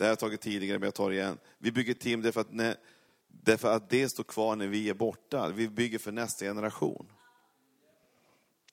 [0.00, 1.38] Det har jag tagit tidigare, men jag tar det igen.
[1.58, 2.76] Vi bygger team därför att, när,
[3.28, 5.48] därför att det står kvar när vi är borta.
[5.48, 7.12] Vi bygger för nästa generation.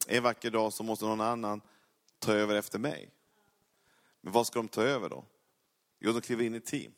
[0.07, 1.61] En vacker dag så måste någon annan
[2.19, 3.09] ta över efter mig.
[4.21, 5.25] Men vad ska de ta över då?
[5.99, 6.91] Jo, de kliver in i team.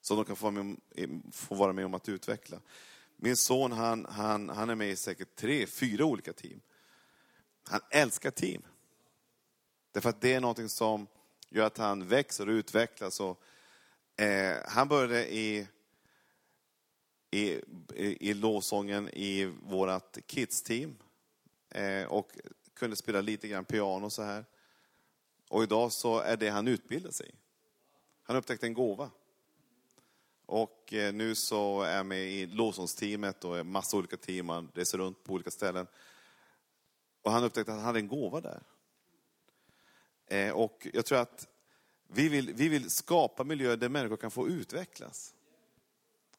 [0.00, 2.60] Som de kan få vara, med, få vara med om att utveckla.
[3.16, 6.60] Min son han, han, han är med i säkert tre, fyra olika team.
[7.68, 8.62] Han älskar team.
[9.92, 11.06] Därför att det är någonting som
[11.50, 13.20] gör att han växer och utvecklas.
[13.20, 13.42] Och,
[14.22, 15.66] eh, han började i,
[17.30, 17.60] i,
[17.94, 20.96] i, i lovsången i vårt kids-team.
[21.70, 22.32] Eh, och
[22.74, 24.44] kunde spela lite grann piano så här.
[25.48, 27.34] Och idag så är det han utbildar sig
[28.22, 29.10] Han upptäckte en gåva.
[30.46, 34.98] Och eh, nu så är jag med i lovsångsteamet och massa olika team, han reser
[34.98, 35.86] runt på olika ställen.
[37.22, 38.62] Och han upptäckte att han hade en gåva där.
[40.30, 41.48] Eh, och jag tror att
[42.08, 45.34] vi vill, vi vill skapa miljöer där människor kan få utvecklas.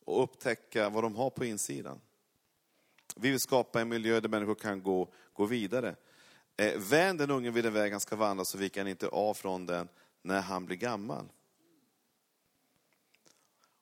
[0.06, 2.02] Och upptäcka vad de har på insidan.
[3.16, 5.96] Vi vill skapa en miljö där människor kan gå, gå vidare.
[6.58, 9.34] Eh, vänd den unge vid den väg han ska vandra så viker han inte av
[9.34, 9.88] från den
[10.22, 11.26] när han blir gammal.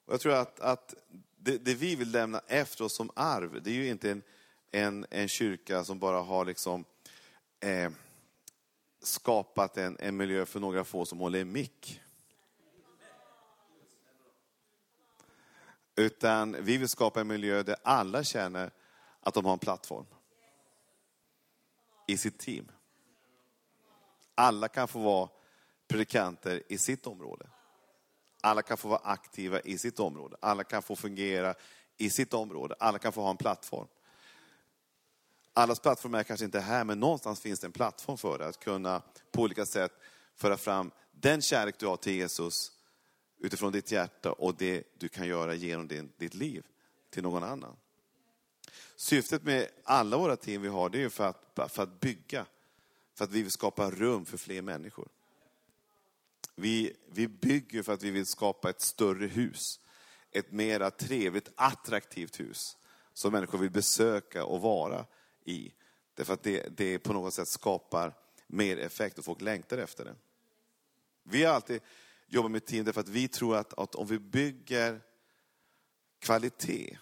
[0.06, 0.94] Och jag tror att, att
[1.38, 4.24] det, det, vi vill lämna efter oss som arv, det är ju inte en,
[4.72, 6.86] en, en kyrka som bara har liksom
[7.60, 7.92] eh,
[9.02, 12.02] skapat en, en miljö för några få som håller i mick.
[15.96, 18.72] Utan vi vill skapa en miljö där alla känner
[19.22, 20.06] att de har en plattform
[22.08, 22.72] i sitt team.
[24.36, 25.30] Alla kan få vara
[25.88, 27.50] predikanter i sitt område.
[28.42, 30.38] Alla kan få vara aktiva i sitt område.
[30.40, 31.56] Alla kan få fungera
[31.98, 32.76] i sitt område.
[32.80, 33.88] Alla kan få ha en plattform.
[35.60, 38.48] Allas plattform är kanske inte här, men någonstans finns det en plattform för det.
[38.48, 39.92] Att kunna på olika sätt
[40.36, 42.72] föra fram den kärlek du har till Jesus
[43.40, 46.66] utifrån ditt hjärta och det du kan göra genom din, ditt liv
[47.10, 47.76] till någon annan.
[48.96, 52.46] Syftet med alla våra team vi har, det är för att, för att bygga,
[53.16, 55.08] för att vi vill skapa rum för fler människor.
[56.56, 59.80] Vi, vi bygger för att vi vill skapa ett större hus.
[60.32, 62.78] Ett mera trevligt, attraktivt hus.
[63.14, 65.06] Som människor vill besöka och vara
[65.44, 65.74] i.
[66.14, 68.14] Därför att det, det på något sätt skapar
[68.48, 70.16] mer effekt och folk längtar efter det.
[71.24, 71.82] Vi har alltid
[72.28, 75.02] jobbat med team därför att vi tror att, att om vi bygger
[76.20, 76.98] kvalitet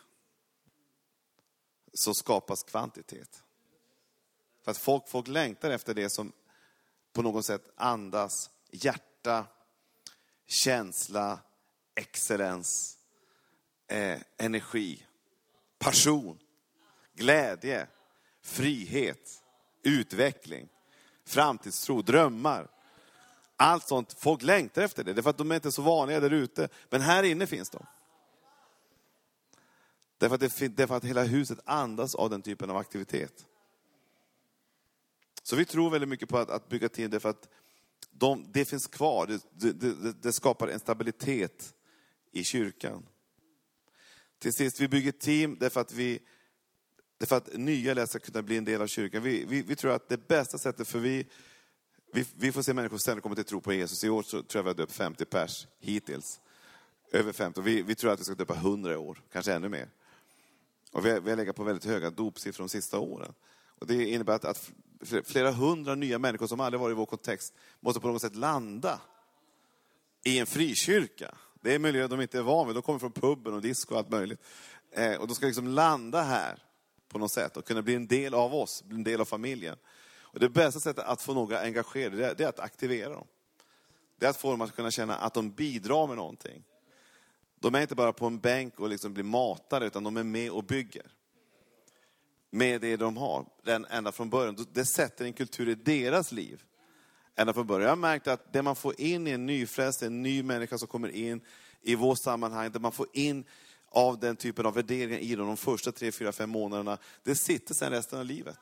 [1.94, 3.44] så skapas kvantitet.
[4.62, 6.34] För att folk, folk längtar efter det som
[7.14, 9.46] på något sätt andas hjärta,
[10.46, 11.40] känsla,
[11.96, 12.98] excellens,
[13.88, 15.06] eh, energi,
[15.80, 16.40] passion,
[17.14, 17.88] glädje,
[18.48, 19.44] frihet,
[19.84, 20.70] utveckling,
[21.26, 22.68] framtidstro, drömmar.
[23.56, 26.70] Allt sånt, folk längtar efter det, därför att de är inte så vanliga där ute.
[26.90, 27.86] Men här inne finns de.
[30.18, 33.46] Därför att, det, därför att hela huset andas av den typen av aktivitet.
[35.44, 37.50] Så vi tror väldigt mycket på att, att bygga team därför att
[38.12, 39.28] de, det finns kvar.
[39.28, 41.74] Det, det, det, skapar en stabilitet
[42.32, 43.06] i kyrkan.
[44.40, 46.20] Till sist, vi bygger team därför att, vi,
[47.18, 49.24] det är för att nya läsare ska kunna bli en del av kyrkan.
[49.24, 51.28] Vi, vi, vi tror att det bästa sättet, för vi,
[52.14, 54.04] vi, vi får se människor ständigt komma till tro på Jesus.
[54.04, 56.40] I år så tror jag vi har döpt 50 pers hittills.
[57.12, 57.62] Över 50.
[57.62, 59.90] Vi, vi tror att vi ska döpa 100 i år, kanske ännu mer.
[60.92, 63.34] Och vi har, vi har legat på väldigt höga dopsiffror de sista åren.
[63.80, 64.72] Och det innebär att, att
[65.24, 69.02] flera hundra nya människor som aldrig varit i vår kontext måste på något sätt landa
[70.24, 71.36] i en frikyrka.
[71.62, 72.76] Det är miljöer miljö de inte är van vid.
[72.76, 74.40] De kommer från puben och disco och allt möjligt.
[74.92, 76.67] Eh, och de ska liksom landa här
[77.18, 79.78] på något sätt och kunna bli en del av oss, bli en del av familjen.
[80.20, 83.28] Och det bästa sättet att få några engagerade, det är att aktivera dem.
[84.20, 86.64] Det är att få dem att kunna känna att de bidrar med någonting.
[87.60, 90.52] De är inte bara på en bänk och liksom blir matade, utan de är med
[90.52, 91.06] och bygger.
[92.50, 94.66] Med det de har, den ända från början.
[94.74, 96.64] Det sätter en kultur i deras liv.
[97.36, 97.84] Ända från början.
[97.84, 100.88] Jag har märkt att det man får in i en nyfrälst, en ny människa som
[100.88, 101.42] kommer in
[101.82, 103.46] i vårt sammanhang, det man får in
[103.90, 107.74] av den typen av värderingar i dem de första tre, fyra, fem månaderna, det sitter
[107.74, 108.60] sen resten av livet.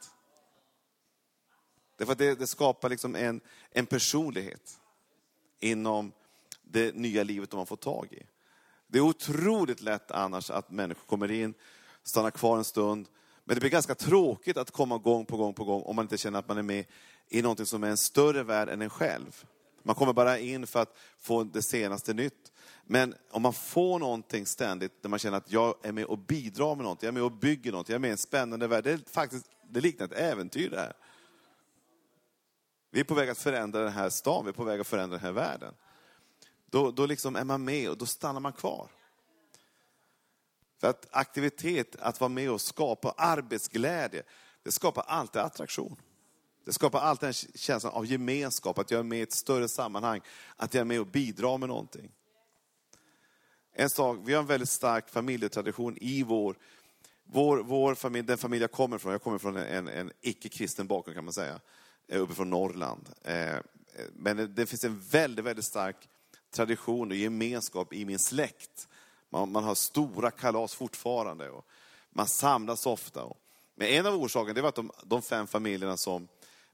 [1.97, 4.79] Därför att det, det skapar liksom en, en personlighet
[5.59, 6.11] inom
[6.61, 8.23] det nya livet de har fått tag i.
[8.87, 11.53] Det är otroligt lätt annars att människor kommer in,
[12.03, 13.07] stannar kvar en stund,
[13.43, 16.17] men det blir ganska tråkigt att komma gång på gång på gång om man inte
[16.17, 16.85] känner att man är med
[17.29, 19.45] i något som är en större värld än en själv.
[19.83, 22.51] Man kommer bara in för att få det senaste nytt.
[22.87, 26.75] Men om man får någonting ständigt där man känner att jag är med och bidrar
[26.75, 28.83] med någonting, jag är med och bygger någonting, jag är med i en spännande värld.
[28.83, 30.93] Det, är faktiskt, det liknar ett äventyr det här.
[32.91, 35.17] Vi är på väg att förändra den här staden, vi är på väg att förändra
[35.17, 35.73] den här världen.
[36.65, 38.89] Då, då liksom är man med och då stannar man kvar.
[40.77, 44.23] För att aktivitet, att vara med och skapa arbetsglädje,
[44.63, 45.95] det skapar alltid attraktion.
[46.65, 50.21] Det skapar alltid en känsla av gemenskap, att jag är med i ett större sammanhang,
[50.55, 52.11] att jag är med och bidrar med någonting.
[53.77, 56.55] En sak, vi har en väldigt stark familjetradition i vår,
[57.23, 61.15] vår, vår familj, den familj jag kommer från, jag kommer från en, en icke-kristen bakgrund
[61.15, 61.59] kan man säga,
[62.07, 63.09] uppifrån Norrland.
[63.23, 63.55] Eh,
[64.13, 65.95] men det finns en väldigt, väldigt stark
[66.51, 68.87] tradition och gemenskap i min släkt.
[69.29, 71.65] Man, man har stora kalas fortfarande och
[72.09, 73.25] man samlas ofta.
[73.75, 76.27] Men en av orsakerna var att de, de, fem familjerna som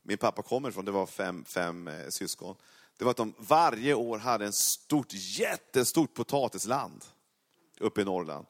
[0.03, 2.55] min pappa kommer ifrån, det var fem, fem eh, syskon,
[3.01, 7.05] det var att de varje år hade en stort, jättestort potatisland
[7.79, 8.45] uppe i Norrland.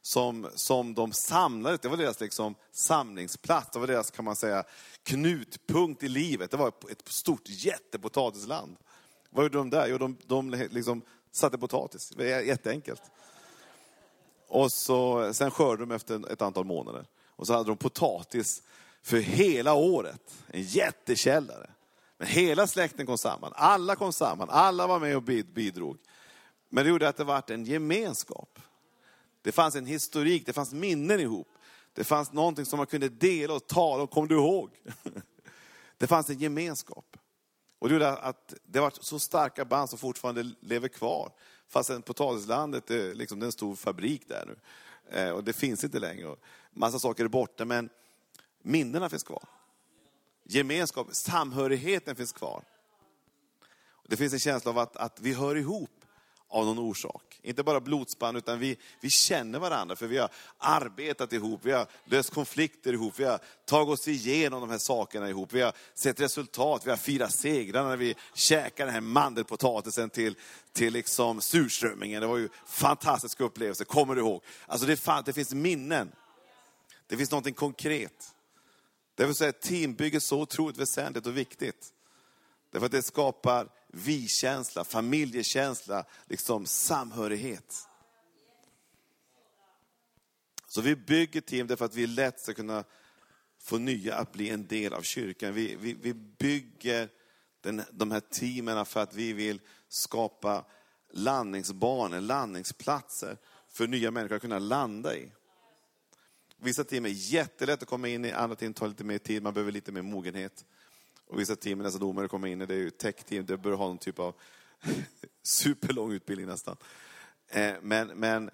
[0.00, 4.64] Som, som de samlade, det var deras liksom samlingsplats, det var deras kan man säga
[5.02, 6.50] knutpunkt i livet.
[6.50, 8.76] Det var ett stort jättepotatisland.
[9.30, 9.86] Vad gjorde de där?
[9.86, 12.08] Jo, de, de liksom satte potatis.
[12.08, 13.02] Det var jätteenkelt.
[14.48, 17.06] Och så, sen skördade de efter ett antal månader.
[17.26, 18.62] Och så hade de potatis
[19.02, 20.34] för hela året.
[20.46, 21.70] En jättekällare.
[22.22, 23.52] Men hela släkten kom samman.
[23.54, 24.50] Alla kom samman.
[24.50, 25.98] Alla var med och bidrog.
[26.68, 28.58] Men det gjorde att det var en gemenskap.
[29.42, 31.48] Det fanns en historik, det fanns minnen ihop.
[31.92, 34.70] Det fanns någonting som man kunde dela och tala om, kom du ihåg?
[35.98, 37.16] Det fanns en gemenskap.
[37.78, 41.32] Och det gjorde att det var så starka band som fortfarande lever kvar.
[41.68, 44.56] Fastän potatislandet, är liksom, det är en stor fabrik där nu.
[45.18, 46.36] Eh, och det finns inte längre.
[46.70, 47.88] Massa saker är borta, men
[48.62, 49.48] minnena finns kvar.
[50.52, 52.64] Gemenskap, samhörigheten finns kvar.
[54.08, 55.90] Det finns en känsla av att, att vi hör ihop
[56.48, 57.40] av någon orsak.
[57.42, 61.86] Inte bara blodsband, utan vi, vi känner varandra, för vi har arbetat ihop, vi har
[62.04, 66.20] löst konflikter ihop, vi har tagit oss igenom de här sakerna ihop, vi har sett
[66.20, 70.36] resultat, vi har firat segrar när vi käkar den här mandelpotatisen till,
[70.72, 72.20] till liksom surströmmingen.
[72.20, 74.42] Det var ju fantastiska upplevelser, kommer du ihåg?
[74.66, 76.12] Alltså det, fan, det finns minnen.
[77.06, 78.34] Det finns någonting konkret.
[79.14, 81.92] Därför är teambygge så otroligt väsentligt och viktigt.
[82.70, 87.88] Därför att det skapar vi-känsla, familjekänsla, liksom samhörighet.
[90.66, 92.84] Så vi bygger team därför att vi lätt ska kunna
[93.58, 95.54] få nya att bli en del av kyrkan.
[95.54, 97.08] Vi, vi, vi bygger
[97.60, 100.64] den, de här teamen för att vi vill skapa
[101.10, 103.36] landningsbanor, landningsplatser
[103.68, 105.32] för nya människor att kunna landa i.
[106.64, 109.54] Vissa team är jättelätt att komma in i, andra team tar lite mer tid, man
[109.54, 110.64] behöver lite mer mogenhet.
[111.26, 113.72] Och vissa team är nästan domare komma in i, det är ju tech-team, det bör
[113.72, 114.34] ha någon typ av
[115.42, 116.76] superlång utbildning nästan.
[117.48, 118.50] Eh, men, men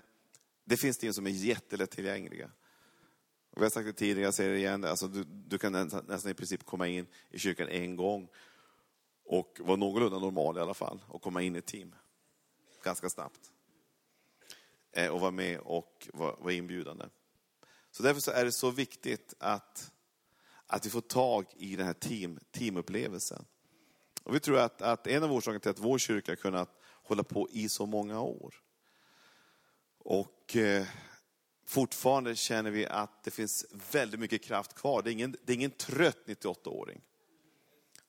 [0.65, 2.51] det finns team som är jättelätt tillgängliga.
[3.51, 6.31] Och vi har sagt det tidigare, jag säger det igen, alltså du, du kan nästan
[6.31, 8.29] i princip komma in i kyrkan en gång
[9.25, 11.95] och vara någorlunda normal i alla fall och komma in i ett team
[12.83, 13.53] ganska snabbt.
[14.93, 17.05] Eh, och vara med och vara, vara inbjudande.
[17.91, 19.93] Så därför så är det så viktigt att
[20.69, 23.45] att vi får tag i den här team, teamupplevelsen.
[24.23, 26.71] Och vi tror att, att en av orsakerna till att vår kyrka har kunnat
[27.03, 28.55] hålla på i så många år.
[29.99, 30.87] Och eh,
[31.67, 35.03] fortfarande känner vi att det finns väldigt mycket kraft kvar.
[35.03, 37.01] Det är ingen, det är ingen trött 98-åring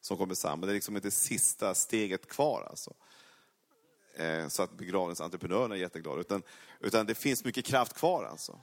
[0.01, 0.67] som kommer samman.
[0.67, 2.93] Det är liksom inte sista steget kvar alltså.
[4.15, 6.21] Eh, så att begravningsentreprenörerna är jätteglada.
[6.21, 6.43] Utan,
[6.79, 8.59] utan det finns mycket kraft kvar alltså.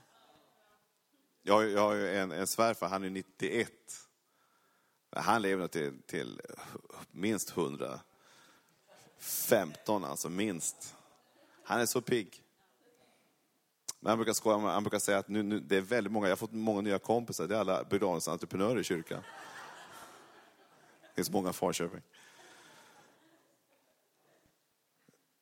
[1.49, 3.73] Jag, jag har ju en, en svärfar, han är 91.
[5.11, 6.41] Han lever nog till, till
[7.11, 10.97] minst 115, alltså minst.
[11.63, 12.43] Han är så pigg.
[14.01, 16.33] Men han brukar skoja, han brukar säga att nu, nu, det är väldigt många, jag
[16.33, 19.23] har fått många nya kompisar, det är alla begravningsentreprenörer i kyrkan.
[21.01, 22.03] Det finns många i Falköping.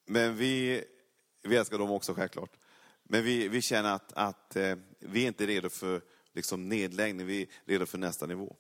[0.07, 0.85] Men vi,
[1.43, 2.51] vi älskar dem också självklart.
[3.03, 6.03] Men vi, vi känner att, att eh, vi är inte redo för
[6.33, 8.57] liksom, nedläggning, vi är redo för nästa nivå.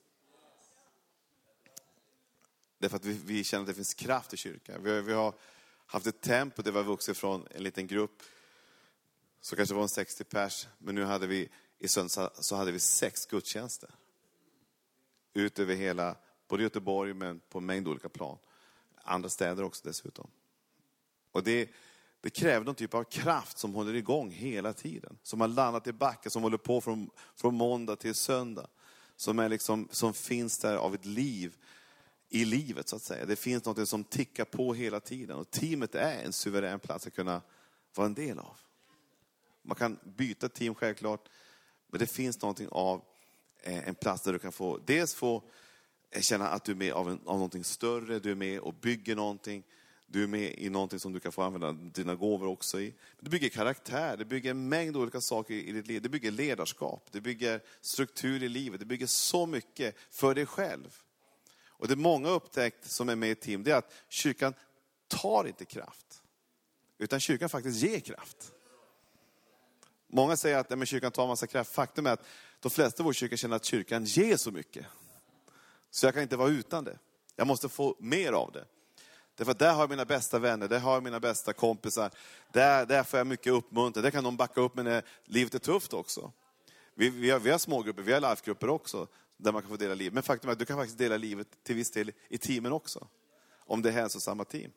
[2.79, 4.83] Därför att vi, vi känner att det finns kraft i kyrkan.
[4.83, 5.35] Vi, vi har
[5.87, 8.23] haft ett tempo där vi har vuxit från en liten grupp,
[9.41, 12.81] så kanske var en 60 pers, men nu hade vi i söndags så hade vi
[12.81, 13.91] sex gudstjänster.
[15.35, 16.17] Ut över hela,
[16.49, 18.39] både Göteborg men på en mängd olika plan.
[18.95, 20.31] Andra städer också dessutom.
[21.33, 21.71] Och det,
[22.25, 25.19] det kräver någon typ av kraft som håller igång hela tiden.
[25.23, 28.67] Som har landat i backen, som håller på från, från måndag till söndag.
[29.17, 31.57] Som, är liksom, som finns där av ett liv
[32.29, 33.27] i livet så att säga.
[33.27, 35.37] Det finns något som tickar på hela tiden.
[35.37, 37.43] Och teamet är en suverän plats att kunna
[37.95, 38.57] vara en del av.
[39.63, 41.29] Man kan byta team självklart,
[41.89, 43.03] men det finns någonting av
[43.63, 45.43] eh, en plats där du kan få, dels få
[46.11, 48.75] eh, känna att du är med av, en, av någonting större, du är med och
[48.75, 49.63] bygger någonting.
[50.07, 52.95] Du är med i någonting som du kan få använda dina gåvor också i.
[53.21, 56.03] Det bygger karaktär, det bygger en mängd olika saker i ditt liv.
[56.03, 61.01] Det bygger ledarskap, det bygger struktur i livet, det bygger så mycket för dig själv.
[61.67, 64.55] Och det många upptäckt som är med i team, det är att kyrkan
[65.09, 66.23] tar inte kraft.
[66.99, 68.53] Utan kyrkan faktiskt ger kraft.
[70.07, 71.73] Många säger att men kyrkan tar massa kraft.
[71.73, 72.27] Faktum är att
[72.61, 74.87] de flesta i vår kyrka känner att kyrkan ger så mycket.
[75.91, 76.99] Så jag kan inte vara utan det.
[77.37, 78.65] Jag måste få mer av det.
[79.37, 82.11] Därför att där har jag mina bästa vänner, där har jag mina bästa kompisar.
[82.53, 85.59] Där, där får jag mycket uppmuntran, där kan de backa upp mig när livet är
[85.59, 86.33] tufft också.
[86.95, 89.07] Vi, vi, har, vi har smågrupper, vi har livegrupper också,
[89.37, 90.15] där man kan få dela livet.
[90.15, 93.09] Men faktum är att du kan faktiskt dela livet till viss del i teamen också.
[93.67, 94.71] Om det är hälsosamma team.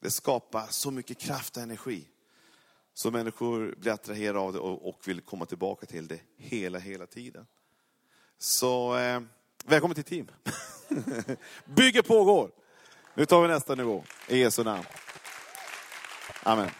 [0.00, 2.08] Det skapar så mycket kraft och energi.
[2.94, 7.06] Så människor blir attraherade av det och, och vill komma tillbaka till det hela, hela
[7.06, 7.46] tiden.
[8.38, 9.20] Så eh,
[9.64, 10.30] välkommen till team.
[11.64, 12.50] Bygge pågår.
[13.18, 14.84] Nu tar vi nästa nivå, i Jesu namn.
[16.42, 16.70] Amen.